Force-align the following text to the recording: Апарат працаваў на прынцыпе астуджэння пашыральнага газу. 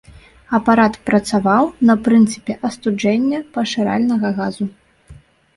Апарат 0.57 0.95
працаваў 1.09 1.69
на 1.89 1.95
прынцыпе 2.07 2.53
астуджэння 2.71 3.43
пашыральнага 3.59 4.33
газу. 4.39 4.65